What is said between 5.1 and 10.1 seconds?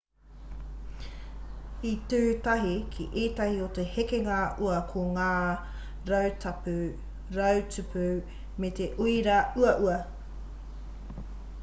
ngā rautupu me te uira auau